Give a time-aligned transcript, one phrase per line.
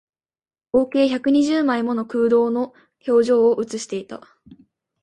[0.71, 2.73] 合計百二十枚もの空洞の
[3.07, 4.19] 表情を写していた